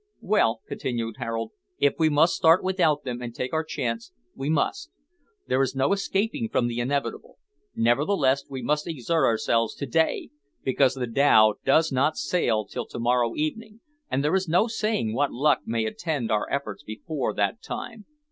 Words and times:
"Well," 0.23 0.61
continued 0.67 1.17
Harold, 1.19 1.51
"if 1.77 1.93
we 1.99 2.09
must 2.09 2.33
start 2.33 2.63
without 2.63 3.03
them 3.03 3.21
and 3.21 3.35
take 3.35 3.53
our 3.53 3.63
chance, 3.63 4.11
we 4.33 4.49
must; 4.49 4.89
there 5.47 5.61
is 5.61 5.75
no 5.75 5.93
escaping 5.93 6.49
from 6.49 6.65
the 6.65 6.79
inevitable; 6.79 7.37
nevertheless 7.75 8.43
we 8.49 8.63
must 8.63 8.87
exert 8.87 9.25
ourselves 9.27 9.75
to 9.75 9.85
day, 9.85 10.31
because 10.63 10.95
the 10.95 11.05
dhow 11.05 11.53
does 11.63 11.91
not 11.91 12.17
sail 12.17 12.65
till 12.65 12.87
to 12.87 12.97
morrow 12.97 13.35
evening, 13.35 13.79
and 14.09 14.23
there 14.23 14.33
is 14.33 14.47
no 14.49 14.65
saying 14.65 15.13
what 15.13 15.31
luck 15.31 15.59
may 15.67 15.85
attend 15.85 16.31
our 16.31 16.47
efforts 16.49 16.81
before 16.81 17.31
that 17.35 17.61
time. 17.61 18.05